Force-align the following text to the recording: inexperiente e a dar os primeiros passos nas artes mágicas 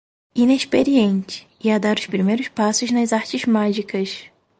inexperiente 0.41 1.35
e 1.63 1.69
a 1.69 1.77
dar 1.77 1.95
os 1.99 2.07
primeiros 2.07 2.47
passos 2.47 2.89
nas 2.89 3.13
artes 3.13 3.45
mágicas 3.45 4.23